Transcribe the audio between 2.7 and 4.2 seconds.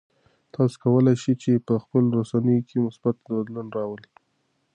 مثبت بدلون راولئ.